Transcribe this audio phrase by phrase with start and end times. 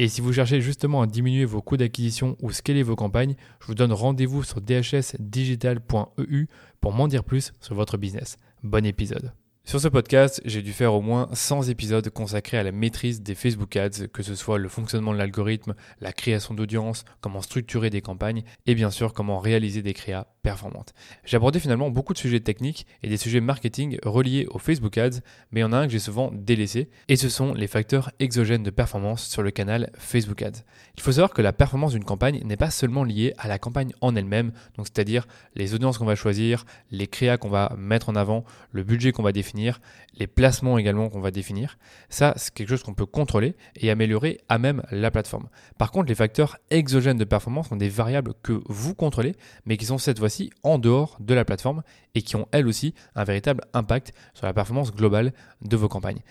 [0.00, 3.66] Et si vous cherchez justement à diminuer vos coûts d'acquisition ou scaler vos campagnes, je
[3.66, 6.46] vous donne rendez-vous sur dhsdigital.eu
[6.80, 8.38] pour m'en dire plus sur votre business.
[8.62, 9.34] Bon épisode.
[9.62, 13.36] Sur ce podcast, j'ai dû faire au moins 100 épisodes consacrés à la maîtrise des
[13.36, 18.00] Facebook Ads, que ce soit le fonctionnement de l'algorithme, la création d'audience, comment structurer des
[18.00, 20.94] campagnes et bien sûr comment réaliser des créas performantes.
[21.24, 25.20] J'ai abordé finalement beaucoup de sujets techniques et des sujets marketing reliés aux Facebook Ads,
[25.52, 28.10] mais il y en a un que j'ai souvent délaissé et ce sont les facteurs
[28.18, 30.64] exogènes de performance sur le canal Facebook Ads.
[30.96, 33.92] Il faut savoir que la performance d'une campagne n'est pas seulement liée à la campagne
[34.00, 38.16] en elle-même, donc c'est-à-dire les audiences qu'on va choisir, les créas qu'on va mettre en
[38.16, 41.78] avant, le budget qu'on va définir les placements également qu'on va définir.
[42.08, 45.48] Ça, c'est quelque chose qu'on peut contrôler et améliorer à même la plateforme.
[45.78, 49.34] Par contre, les facteurs exogènes de performance sont des variables que vous contrôlez,
[49.64, 51.82] mais qui sont cette fois-ci en dehors de la plateforme
[52.14, 56.22] et qui ont elles aussi un véritable impact sur la performance globale de vos campagnes.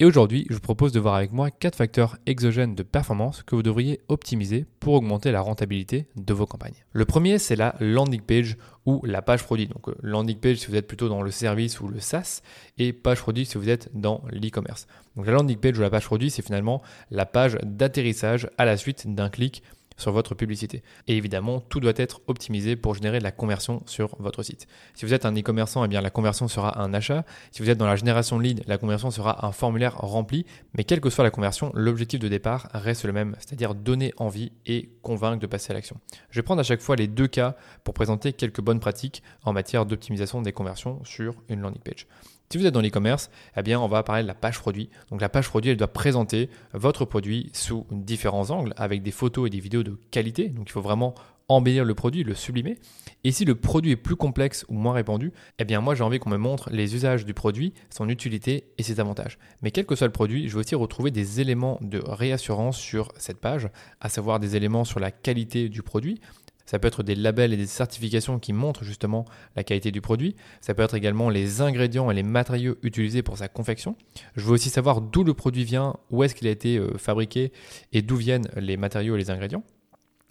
[0.00, 3.56] Et aujourd'hui, je vous propose de voir avec moi quatre facteurs exogènes de performance que
[3.56, 6.84] vous devriez optimiser pour augmenter la rentabilité de vos campagnes.
[6.92, 9.66] Le premier, c'est la landing page ou la page produit.
[9.66, 12.42] Donc euh, landing page si vous êtes plutôt dans le service ou le SaaS
[12.78, 14.86] et page produit si vous êtes dans l'e-commerce.
[15.16, 16.80] Donc la landing page ou la page produit, c'est finalement
[17.10, 19.64] la page d'atterrissage à la suite d'un clic
[19.98, 20.82] sur votre publicité.
[21.06, 24.66] Et évidemment, tout doit être optimisé pour générer de la conversion sur votre site.
[24.94, 27.24] Si vous êtes un e-commerçant, eh la conversion sera un achat.
[27.50, 30.46] Si vous êtes dans la génération de lead, la conversion sera un formulaire rempli.
[30.74, 34.52] Mais quelle que soit la conversion, l'objectif de départ reste le même, c'est-à-dire donner envie
[34.64, 35.96] et convaincre de passer à l'action.
[36.30, 39.52] Je vais prendre à chaque fois les deux cas pour présenter quelques bonnes pratiques en
[39.52, 42.06] matière d'optimisation des conversions sur une landing page.
[42.50, 44.88] Si vous êtes dans l'e-commerce, eh bien, on va parler de la page produit.
[45.10, 49.50] Donc, la page produit, doit présenter votre produit sous différents angles avec des photos et
[49.50, 50.48] des vidéos de qualité.
[50.48, 51.14] Donc, il faut vraiment
[51.48, 52.78] embellir le produit, le sublimer.
[53.24, 56.18] Et si le produit est plus complexe ou moins répandu, eh bien moi j'ai envie
[56.18, 59.38] qu'on me montre les usages du produit, son utilité et ses avantages.
[59.62, 63.12] Mais quel que soit le produit, je veux aussi retrouver des éléments de réassurance sur
[63.16, 63.70] cette page,
[64.00, 66.20] à savoir des éléments sur la qualité du produit,
[66.68, 69.24] ça peut être des labels et des certifications qui montrent justement
[69.56, 70.36] la qualité du produit.
[70.60, 73.96] Ça peut être également les ingrédients et les matériaux utilisés pour sa confection.
[74.36, 77.52] Je veux aussi savoir d'où le produit vient, où est-ce qu'il a été euh, fabriqué
[77.94, 79.62] et d'où viennent les matériaux et les ingrédients.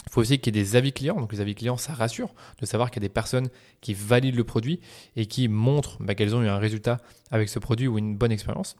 [0.05, 1.19] Il faut aussi qu'il y ait des avis clients.
[1.19, 3.49] Donc les avis clients, ça rassure de savoir qu'il y a des personnes
[3.81, 4.79] qui valident le produit
[5.15, 6.99] et qui montrent bah, qu'elles ont eu un résultat
[7.31, 8.75] avec ce produit ou une bonne expérience.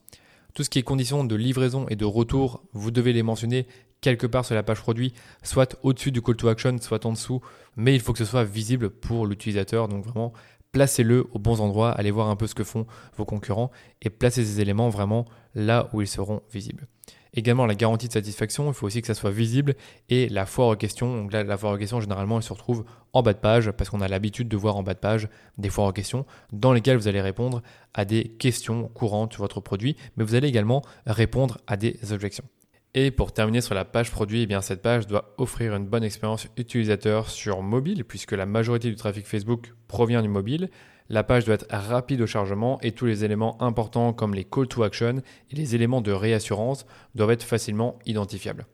[0.54, 3.68] Tout ce qui est conditions de livraison et de retour, vous devez les mentionner
[4.02, 5.14] quelque part sur la page produit,
[5.44, 7.42] soit au-dessus du call to action, soit en dessous,
[7.76, 9.88] mais il faut que ce soit visible pour l'utilisateur.
[9.88, 10.34] Donc vraiment,
[10.72, 12.86] placez-le aux bons endroits, allez voir un peu ce que font
[13.18, 13.72] vos concurrents
[14.02, 15.26] et placez ces éléments vraiment
[15.56, 16.88] là où ils seront visibles.
[17.34, 19.76] Également la garantie de satisfaction, il faut aussi que ça soit visible
[20.10, 21.16] et la foire aux questions.
[21.16, 23.90] Donc là, la foire aux questions, généralement, elle se retrouve en bas de page parce
[23.90, 26.98] qu'on a l'habitude de voir en bas de page des foires aux questions dans lesquelles
[26.98, 27.62] vous allez répondre
[27.94, 32.46] à des questions courantes sur votre produit, mais vous allez également répondre à des objections.
[33.00, 36.48] Et pour terminer sur la page produit, eh cette page doit offrir une bonne expérience
[36.58, 40.72] utilisateur sur mobile, puisque la majorité du trafic Facebook provient du mobile.
[41.08, 44.68] La page doit être rapide au chargement et tous les éléments importants comme les call
[44.68, 45.22] to action
[45.52, 48.66] et les éléments de réassurance doivent être facilement identifiables.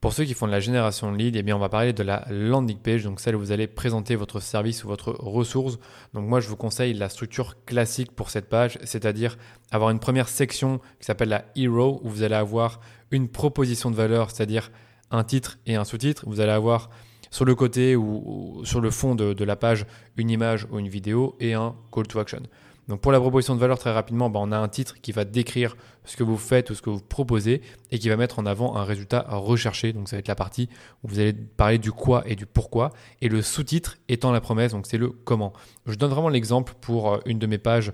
[0.00, 2.02] Pour ceux qui font de la génération de leads, eh bien on va parler de
[2.02, 5.78] la landing page, donc celle où vous allez présenter votre service ou votre ressource.
[6.14, 9.36] Donc moi je vous conseille la structure classique pour cette page, c'est-à-dire
[9.70, 12.80] avoir une première section qui s'appelle la hero où vous allez avoir
[13.10, 14.70] une proposition de valeur, c'est-à-dire
[15.10, 16.24] un titre et un sous-titre.
[16.26, 16.88] Vous allez avoir
[17.30, 19.84] sur le côté ou, sur le fond de, la page
[20.16, 22.40] une image ou une vidéo et un call to action.
[22.88, 25.26] Donc pour la proposition de valeur, très rapidement, bah, on a un titre qui va
[25.26, 28.46] décrire ce que vous faites ou ce que vous proposez et qui va mettre en
[28.46, 29.92] avant un résultat recherché.
[29.92, 30.68] Donc ça va être la partie
[31.02, 32.92] où vous allez parler du quoi et du pourquoi.
[33.20, 35.52] Et le sous-titre étant la promesse, donc c'est le comment.
[35.86, 37.92] Je donne vraiment l'exemple pour euh, une de mes pages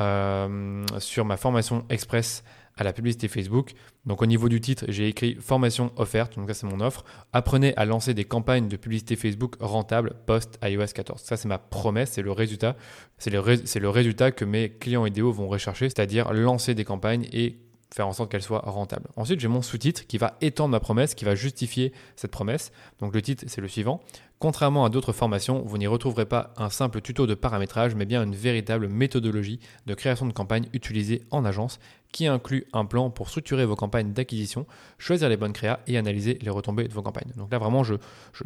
[0.00, 2.42] euh, sur ma formation express
[2.76, 3.72] à la publicité Facebook.
[4.06, 7.04] Donc au niveau du titre, j'ai écrit formation offerte, donc ça c'est mon offre.
[7.32, 11.20] Apprenez à lancer des campagnes de publicité Facebook rentables post iOS 14.
[11.20, 12.76] Ça c'est ma promesse, c'est le résultat.
[13.18, 17.58] C'est le, résultat que mes clients idéaux vont rechercher, c'est-à-dire lancer des campagnes et
[17.94, 19.08] faire en sorte qu'elle soit rentable.
[19.14, 22.72] Ensuite, j'ai mon sous-titre qui va étendre ma promesse, qui va justifier cette promesse.
[22.98, 24.02] Donc le titre, c'est le suivant.
[24.38, 28.22] Contrairement à d'autres formations, vous n'y retrouverez pas un simple tuto de paramétrage, mais bien
[28.22, 31.78] une véritable méthodologie de création de campagne utilisée en agence
[32.14, 34.66] qui inclut un plan pour structurer vos campagnes d'acquisition,
[34.98, 37.32] choisir les bonnes créas et analyser les retombées de vos campagnes.
[37.36, 37.82] Donc là, vraiment,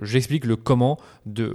[0.00, 1.55] j'explique je, le comment, de,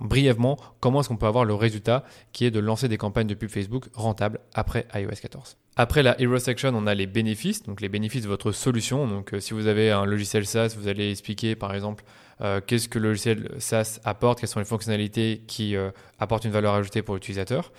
[0.00, 3.34] brièvement, comment est-ce qu'on peut avoir le résultat qui est de lancer des campagnes de
[3.34, 5.56] pub Facebook rentables après iOS 14.
[5.76, 9.06] Après la Hero Section, on a les bénéfices, donc les bénéfices de votre solution.
[9.06, 12.04] Donc euh, si vous avez un logiciel SaaS, vous allez expliquer par exemple
[12.42, 16.52] euh, qu'est-ce que le logiciel SaaS apporte, quelles sont les fonctionnalités qui euh, apportent une
[16.52, 17.72] valeur ajoutée pour l'utilisateur?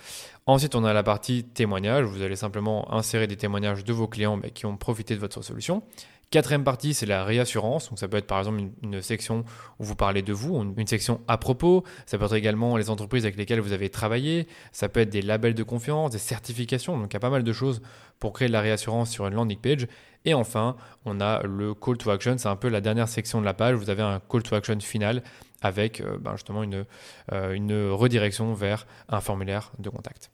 [0.46, 2.04] Ensuite, on a la partie témoignages.
[2.04, 5.82] Vous allez simplement insérer des témoignages de vos clients qui ont profité de votre solution.
[6.32, 7.90] Quatrième partie, c'est la réassurance.
[7.90, 9.44] Donc, ça peut être par exemple une, section
[9.78, 11.84] où vous parlez de vous, une section à propos.
[12.06, 14.48] Ça peut être également les entreprises avec lesquelles vous avez travaillé.
[14.72, 16.96] Ça peut être des labels de confiance, des certifications.
[16.96, 17.82] Donc, il y a pas mal de choses
[18.18, 19.86] pour créer de la réassurance sur une landing page.
[20.24, 22.38] Et enfin, on a le call to action.
[22.38, 23.76] C'est un peu la dernière section de la page.
[23.76, 25.22] Vous avez un call to action final
[25.60, 26.62] avec euh, ben, justement
[27.32, 30.30] euh, une redirection vers un formulaire de contact.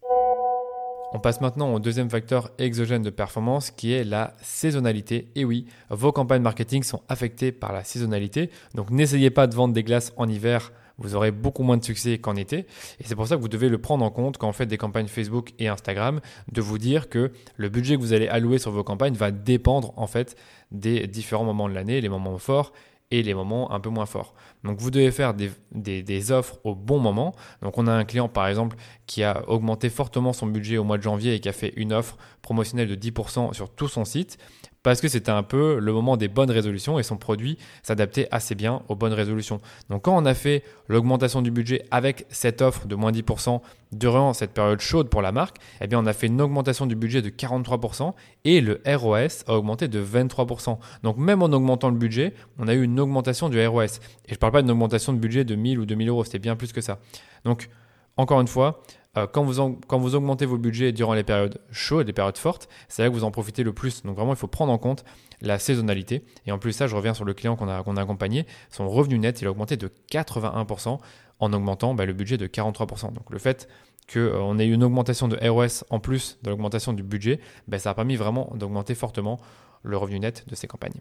[1.12, 5.28] On passe maintenant au deuxième facteur exogène de performance qui est la saisonnalité.
[5.36, 8.50] Et oui, vos campagnes marketing sont affectées par la saisonnalité.
[8.74, 12.18] Donc n'essayez pas de vendre des glaces en hiver, vous aurez beaucoup moins de succès
[12.18, 12.58] qu'en été.
[13.00, 14.76] Et c'est pour ça que vous devez le prendre en compte quand vous faites des
[14.76, 16.20] campagnes Facebook et Instagram,
[16.52, 19.94] de vous dire que le budget que vous allez allouer sur vos campagnes va dépendre
[19.96, 20.36] en fait
[20.72, 22.72] des différents moments de l'année, les moments forts
[23.10, 24.34] et les moments un peu moins forts.
[24.64, 27.34] Donc vous devez faire des, offres au bon moment.
[27.62, 28.76] Donc on a un client par exemple
[29.06, 31.92] qui a augmenté fortement son budget au mois de janvier et qui a fait une
[31.92, 34.38] offre promotionnelle de 10% sur tout son site
[34.82, 38.54] parce que c'était un peu le moment des bonnes résolutions et son produit s'adaptait assez
[38.54, 39.60] bien aux bonnes résolutions.
[39.88, 43.60] Donc quand on a fait l'augmentation du budget avec cette offre de moins 10%
[43.92, 46.94] durant cette période chaude pour la marque, eh bien on a fait une augmentation du
[46.94, 48.12] budget de 43%
[48.44, 50.78] et le ROS a augmenté de 23%.
[51.02, 53.84] Donc même en augmentant le budget, on a eu une augmentation du ROS.
[53.84, 56.38] Et je ne parle pas d'une augmentation de budget de 1000 ou 2000 euros, c'était
[56.38, 56.98] bien plus que ça.
[57.44, 57.68] Donc
[58.16, 58.82] encore une fois,
[59.26, 63.02] quand, vous quand vous augmentez vos budgets durant les périodes chaudes, les périodes fortes, c'est
[63.02, 64.02] là que vous en profitez le plus.
[64.02, 65.04] Donc vraiment, il faut prendre en compte
[65.40, 66.24] la saisonnalité.
[66.46, 68.46] Et en plus, ça, je reviens sur le client qu'on a, qu'on a accompagné.
[68.70, 70.98] Son revenu net, il a augmenté de 81%
[71.40, 73.12] en augmentant bah, le budget de 43%.
[73.12, 73.68] Donc le fait
[74.12, 77.78] qu'on euh, ait eu une augmentation de ROS en plus de l'augmentation du budget, bah,
[77.78, 79.38] ça a permis vraiment d'augmenter fortement
[79.82, 81.00] le revenu net de ces campagnes.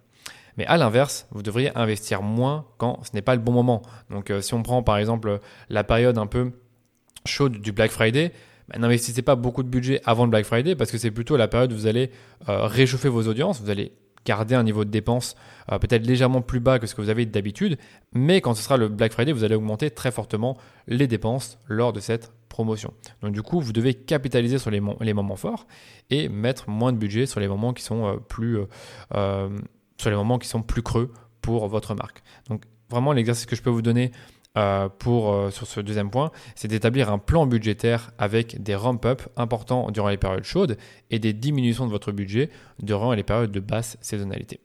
[0.58, 3.82] Mais à l'inverse, vous devriez investir moins quand ce n'est pas le bon moment.
[4.10, 6.52] Donc euh, si on prend par exemple la période un peu
[7.26, 8.32] chaude du Black Friday,
[8.70, 11.48] bah, n'investissez pas beaucoup de budget avant le Black Friday parce que c'est plutôt la
[11.48, 12.12] période où vous allez
[12.50, 13.94] euh, réchauffer vos audiences, vous allez
[14.26, 15.36] garder un niveau de dépense
[15.72, 17.78] euh, peut-être légèrement plus bas que ce que vous avez d'habitude,
[18.14, 21.94] mais quand ce sera le Black Friday, vous allez augmenter très fortement les dépenses lors
[21.94, 22.94] de cette promotion.
[23.22, 25.66] Donc du coup, vous devez capitaliser sur les, moments forts
[26.10, 28.20] et mettre moins de budget euh, sur les moments qui sont
[30.62, 32.22] plus creux pour votre marque.
[32.50, 34.12] Donc vraiment l'exercice que je peux vous donner
[34.58, 39.22] euh, pour, euh, sur ce deuxième point, c'est d'établir un plan budgétaire avec des ramp-up
[39.36, 40.78] importants durant les périodes chaudes
[41.12, 42.50] et des diminutions de votre budget
[42.82, 44.60] durant les périodes de basse saisonnalité.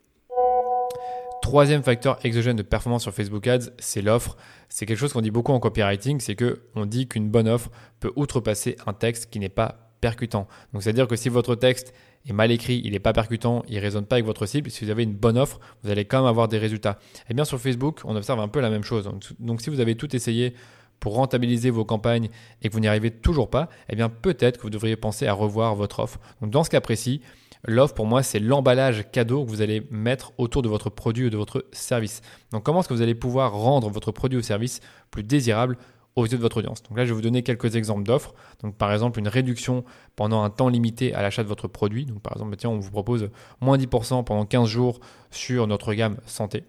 [1.42, 4.36] Troisième facteur exogène de performance sur Facebook Ads, c'est l'offre.
[4.70, 7.70] C'est quelque chose qu'on dit beaucoup en copywriting, c'est que on dit qu'une bonne offre
[8.00, 10.48] peut outrepasser un texte qui n'est pas percutant.
[10.72, 11.92] Donc c'est-à-dire que si votre texte
[12.30, 14.84] est mal écrit, il n'est pas percutant, il ne résonne pas avec votre cible, si
[14.84, 16.98] vous avez une bonne offre, vous allez quand même avoir des résultats.
[17.02, 19.10] Et eh bien sur Facebook, on observe un peu la même chose.
[19.40, 20.54] Donc, si vous avez tout essayé
[21.00, 22.28] pour rentabiliser vos campagnes
[22.62, 25.32] et que vous n'y arrivez toujours pas, eh bien peut-être que vous devriez penser à
[25.32, 26.20] revoir votre offre.
[26.40, 27.22] Donc dans ce cas précis,
[27.64, 31.30] l'offre pour moi c'est l'emballage cadeau que vous allez mettre autour de votre produit ou
[31.30, 32.20] de votre service.
[32.52, 34.78] Donc comment est-ce que vous allez pouvoir rendre votre produit ou service
[35.10, 35.76] plus désirable
[36.16, 36.82] aux yeux de votre audience.
[36.82, 38.34] Donc là, je vais vous donner quelques exemples d'offres.
[38.62, 39.84] Donc par exemple, une réduction
[40.16, 42.04] pendant un temps limité à l'achat de votre produit.
[42.04, 45.00] Donc par exemple, tiens, on vous propose moins 10% pendant 15 jours
[45.30, 46.64] sur notre gamme santé.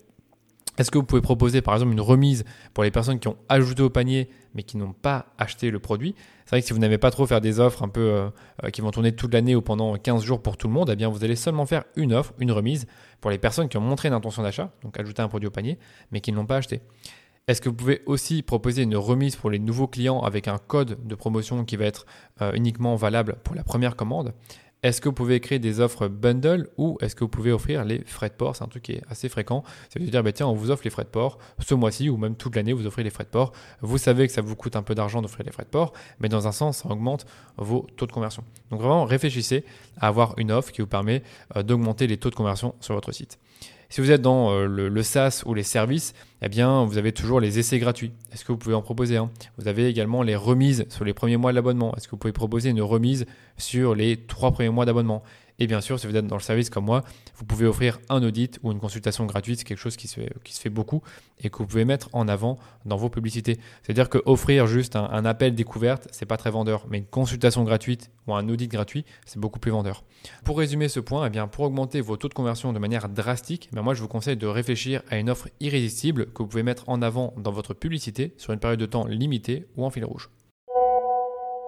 [0.77, 3.83] Est-ce que vous pouvez proposer par exemple une remise pour les personnes qui ont ajouté
[3.83, 6.15] au panier mais qui n'ont pas acheté le produit?
[6.45, 8.29] C'est vrai que si vous n'avez pas trop faire des offres un peu euh,
[8.63, 10.95] euh, qui vont tourner toute l'année ou pendant 15 jours pour tout le monde, eh
[10.95, 12.87] bien vous allez seulement faire une offre, une remise
[13.21, 15.77] pour les personnes qui ont montré une intention d'achat, donc ajouter un produit au panier,
[16.11, 16.81] mais qui ne l'ont pas acheté.
[17.45, 21.05] Est-ce que vous pouvez aussi proposer une remise pour les nouveaux clients avec un code
[21.05, 22.05] de promotion qui va être
[22.41, 24.33] euh, uniquement valable pour la première commande?
[24.81, 27.99] Est-ce que vous pouvez créer des offres bundle ou est-ce que vous pouvez offrir les
[28.05, 28.55] frais de port?
[28.55, 29.63] C'est un truc qui est assez fréquent.
[29.89, 32.15] Ça veut dire, bah, tiens, on vous offre les frais de port ce mois-ci ou
[32.15, 33.51] même toute l'année, vous offrez les frais de port.
[33.81, 36.29] Vous savez que ça vous coûte un peu d'argent d'offrir les frais de port, mais
[36.29, 37.25] dans un sens, ça augmente
[37.57, 38.45] vos taux de conversion.
[38.71, 39.65] Donc vraiment, réfléchissez
[39.97, 41.23] à avoir une offre qui vous permet
[41.57, 43.37] euh, d'augmenter les taux de conversion sur votre site.
[43.93, 47.39] Si vous êtes dans euh, le, SaaS ou les services, eh bien, vous avez toujours
[47.39, 48.11] les essais gratuits.
[48.33, 49.19] Est-ce que vous pouvez en proposer
[49.59, 51.93] Vous avez également les remises sur les premiers mois de l'abonnement.
[51.95, 55.21] Est-ce que vous pouvez proposer une remise sur les trois premiers mois d'abonnement?
[55.63, 57.03] Et bien sûr, si vous êtes dans le service comme moi,
[57.37, 59.59] vous pouvez offrir un audit ou une consultation gratuite.
[59.59, 61.01] C'est quelque chose qui se, fait, beaucoup
[61.39, 63.59] et que vous pouvez mettre en avant dans vos publicités.
[63.81, 68.11] C'est-à-dire que offrir juste un, appel découverte, c'est pas très vendeur, mais une consultation gratuite
[68.27, 70.03] ou un audit gratuit, c'est beaucoup plus vendeur.
[70.43, 73.69] Pour résumer ce point, eh bien, pour augmenter vos taux de conversion de manière drastique,
[73.75, 76.89] eh moi je vous conseille de réfléchir à une offre irrésistible que vous pouvez mettre
[76.89, 80.29] en avant dans votre publicité sur une période de temps limitée ou en fil rouge.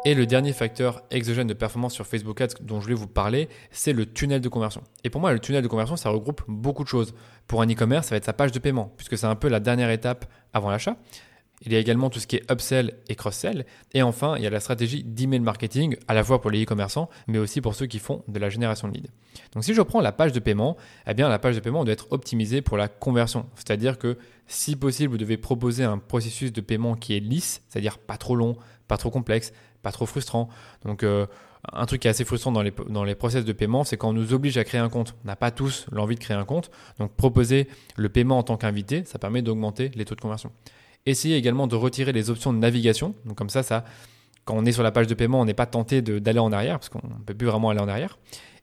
[0.08, 3.50] Et le dernier facteur exogène de performance sur Facebook Ads dont je voulais vous parler,
[3.72, 4.84] c'est le tunnel de conversion.
[5.04, 7.16] Et pour moi, le tunnel de conversion, ça regroupe beaucoup de choses.
[7.48, 9.60] Pour un e-commerce, ça va être sa page de paiement, puisque c'est un peu la
[9.60, 10.96] dernière étape avant l'achat.
[11.62, 13.66] Il y a également tout ce qui est upsell et cross-sell.
[13.96, 17.10] Et enfin, il y a la stratégie d'email marketing, à la fois pour les e-commerçants,
[17.26, 19.10] mais aussi pour ceux qui font de la génération de leads.
[19.54, 21.94] Donc si je prends la page de paiement, eh bien la page de paiement doit
[21.94, 23.48] être optimisée pour la conversion.
[23.56, 27.98] C'est-à-dire que si possible, vous devez proposer un processus de paiement qui est lisse, c'est-à-dire
[27.98, 28.56] pas trop long,
[28.88, 29.52] pas trop complexe,
[29.86, 30.50] pas trop frustrant.
[30.84, 31.28] Donc, euh,
[31.72, 34.10] un truc qui est assez frustrant dans les, dans les process de paiement, c'est quand
[34.10, 35.14] on nous oblige à créer un compte.
[35.24, 36.72] On n'a pas tous l'envie de créer un compte.
[36.98, 40.52] Donc, proposer le paiement en tant qu'invité, ça permet d'augmenter les taux de conversion.
[41.06, 43.14] Essayez également de retirer les options de navigation.
[43.26, 43.86] Donc, comme ça, ça
[44.44, 46.80] quand on est sur la page de paiement, on n'est pas tenté d'aller en arrière,
[46.80, 48.18] parce qu'on ne peut plus vraiment aller en arrière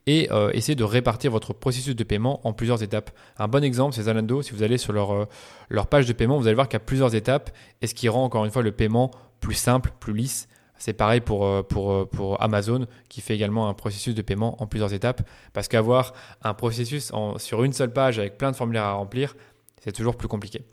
[0.06, 3.10] et euh, essayez de répartir votre processus de paiement en plusieurs étapes.
[3.38, 4.42] Un bon exemple, c'est Zalando.
[4.42, 5.28] Si vous allez sur leur, euh,
[5.68, 7.50] leur page de paiement, vous allez voir qu'il y a plusieurs étapes
[7.82, 9.10] et ce qui rend encore une fois le paiement
[9.40, 10.48] plus simple, plus lisse
[10.82, 14.60] c'est pareil pour, euh, pour, euh, pour, Amazon qui fait également un processus de paiement
[14.60, 15.22] en plusieurs étapes.
[15.52, 16.12] Parce qu'avoir
[16.42, 19.36] un processus sur une seule page avec plein de formulaires à remplir,
[19.80, 20.64] c'est toujours plus compliqué.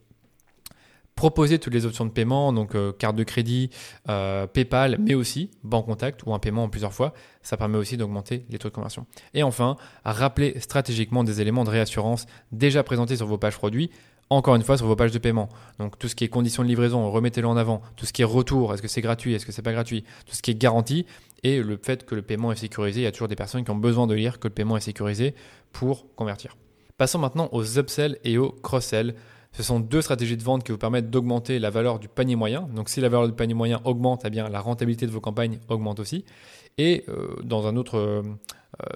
[1.13, 3.69] Proposer toutes les options de paiement, donc euh, carte de crédit,
[4.53, 7.13] PayPal, mais aussi banque contact ou un paiement en plusieurs fois,
[7.43, 9.05] ça permet aussi d'augmenter les taux de conversion.
[9.35, 13.91] Et enfin, rappeler stratégiquement des éléments de réassurance déjà présentés sur vos pages produits
[14.29, 15.49] encore une fois sur vos pages de paiement.
[15.79, 17.81] Donc tout ce qui est conditions de livraison, remettez-le en avant.
[17.95, 20.03] Tout ce qui est retour, est-ce que c'est gratuit, est-ce que c'est pas gratuit.
[20.25, 21.05] Tout ce qui est garantie
[21.43, 23.01] et le fait que le paiement est sécurisé.
[23.01, 24.81] Il y a toujours des personnes qui ont besoin de lire que le paiement est
[24.81, 25.35] sécurisé
[25.71, 26.57] pour convertir.
[26.97, 29.15] Passons maintenant aux upsells et aux cross-sells.
[29.51, 32.69] Ce sont deux stratégies de vente qui vous permettent d'augmenter la valeur du panier moyen.
[32.75, 35.99] Donc si la valeur du panier moyen augmente, eh la rentabilité de vos campagnes augmente
[35.99, 36.23] aussi.
[36.77, 38.21] Et euh, dans euh,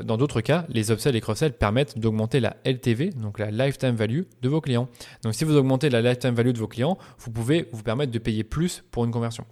[0.03, 4.22] dans d'autres cas, les upsells et cross-sells permettent d'augmenter la LTV, donc la lifetime value
[4.41, 4.88] de vos clients.
[5.24, 8.19] Donc si vous augmentez la lifetime value de vos clients, vous pouvez vous permettre de
[8.19, 9.45] payer plus pour une conversion.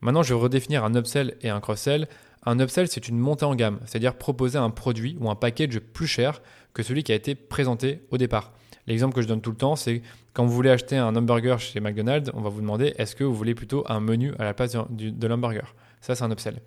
[0.00, 2.08] Maintenant, je vais redéfinir un upsell et un cross-sell.
[2.44, 6.06] Un upsell, c'est une montée en gamme, c'est-à-dire proposer un produit ou un package plus
[6.06, 6.42] cher
[6.74, 8.52] que celui qui a été présenté au départ.
[8.86, 10.02] L'exemple que je donne tout le temps, c'est
[10.32, 13.34] quand vous voulez acheter un hamburger chez McDonald's, on va vous demander est-ce que vous
[13.34, 15.74] voulez plutôt un menu à la place de l'hamburger?
[16.00, 16.60] Ça, c'est un upsell.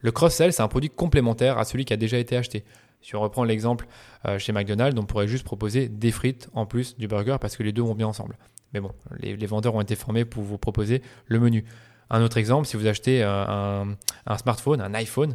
[0.00, 2.64] Le cross-sell, c'est un produit complémentaire à celui qui a déjà été acheté.
[3.00, 3.86] Si on reprend l'exemple
[4.26, 7.62] euh, chez McDonald's, on pourrait juste proposer des frites en plus du burger parce que
[7.62, 8.36] les deux vont bien ensemble.
[8.72, 11.64] Mais bon, les, vendeurs ont été formés pour vous proposer le menu.
[12.12, 13.84] Un autre exemple, si vous achetez euh,
[14.26, 15.34] un, smartphone, un iPhone,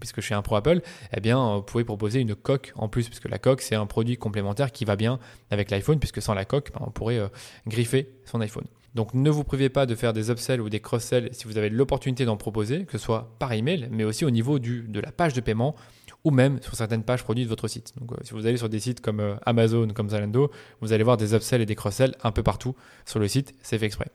[0.00, 0.82] puisque je suis un pro Apple,
[1.16, 4.16] eh bien, vous pouvez proposer une coque en plus, puisque la coque, c'est un produit
[4.16, 5.20] complémentaire qui va bien
[5.52, 7.28] avec l'iPhone, puisque sans la coque, ben, on pourrait euh,
[7.68, 8.64] griffer son iPhone.
[8.96, 11.68] Donc ne vous privez pas de faire des upsells ou des cross-sells si vous avez
[11.68, 15.34] l'opportunité d'en proposer, que ce soit par email, mais aussi au niveau de la page
[15.34, 15.76] de paiement
[16.24, 17.92] ou même sur certaines pages produits de votre site.
[18.00, 21.04] Donc euh, si vous allez sur des sites comme euh, Amazon, comme Zalando, vous allez
[21.04, 24.10] voir des upsells et des cross-sells un peu partout sur le site, c'est fait exprès.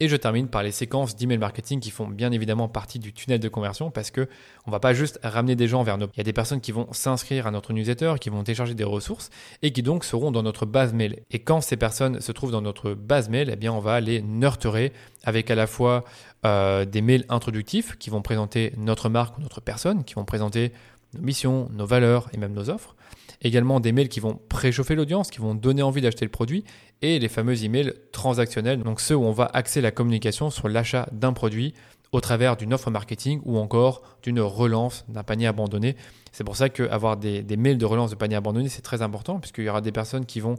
[0.00, 3.38] Et je termine par les séquences d'email marketing qui font bien évidemment partie du tunnel
[3.38, 4.28] de conversion parce que
[4.66, 6.06] on va pas juste ramener des gens vers nos.
[6.14, 8.84] Il y a des personnes qui vont s'inscrire à notre newsletter, qui vont télécharger des
[8.84, 9.30] ressources
[9.62, 11.22] et qui donc seront dans notre base mail.
[11.30, 14.22] Et quand ces personnes se trouvent dans notre base mail, eh bien on va les
[14.22, 16.04] nurturer avec à la fois
[16.44, 20.72] euh, des mails introductifs qui vont présenter notre marque ou notre personne, qui vont présenter
[21.14, 22.96] nos missions, nos valeurs et même nos offres.
[23.42, 26.64] Également des mails qui vont préchauffer l'audience, qui vont donner envie d'acheter le produit
[27.02, 31.08] et les fameux emails transactionnels, donc ceux où on va axer la communication sur l'achat
[31.12, 31.74] d'un produit
[32.12, 35.96] au travers d'une offre marketing ou encore d'une relance d'un panier abandonné.
[36.30, 39.64] C'est pour ça qu'avoir des, mails de relance de panier abandonné, c'est très important puisqu'il
[39.64, 40.54] y aura des personnes qui vont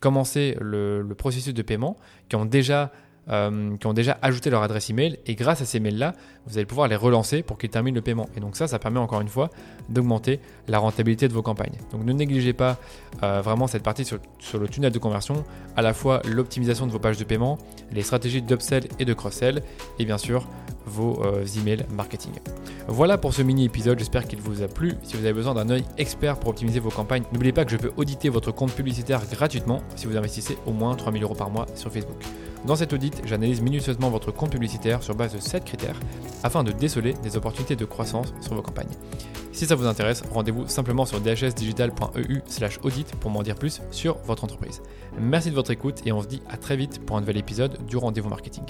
[0.00, 1.96] commencer le processus de paiement,
[2.28, 2.92] qui ont déjà
[3.28, 6.12] euh, qui ont déjà ajouté leur adresse email et grâce à ces mails-là,
[6.46, 8.28] vous allez pouvoir les relancer pour qu'ils terminent le paiement.
[8.36, 9.50] Et donc ça, ça permet encore une fois
[9.88, 11.76] d'augmenter la rentabilité de vos campagnes.
[11.90, 12.78] Donc ne négligez pas
[13.22, 14.18] euh, vraiment cette partie sur,
[14.58, 15.44] le tunnel de conversion,
[15.76, 17.58] à la fois l'optimisation de vos pages de paiement,
[17.92, 19.62] les stratégies d'upsell et de cross-sell
[19.98, 20.46] et bien sûr
[20.86, 22.32] vos euh, emails marketing.
[22.88, 24.94] Voilà pour ce mini épisode, j'espère qu'il vous a plu.
[25.02, 27.76] Si vous avez besoin d'un œil expert pour optimiser vos campagnes, n'oubliez pas que je
[27.76, 31.66] peux auditer votre compte publicitaire gratuitement si vous investissez au moins 3000 euros par mois
[31.74, 32.16] sur Facebook.
[32.64, 36.00] Dans cet audit, j'analyse minutieusement votre compte publicitaire sur base de 7 critères
[36.42, 38.88] afin de déceler des opportunités de croissance sur vos campagnes.
[39.52, 44.82] Si ça vous intéresse, rendez-vous simplement sur dhsdigital.eu/audit pour m'en dire plus sur votre entreprise.
[45.18, 47.78] Merci de votre écoute et on se dit à très vite pour un nouvel épisode
[47.86, 48.64] du rendez-vous marketing.